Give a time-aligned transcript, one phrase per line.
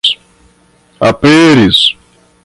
[1.09, 1.79] aperis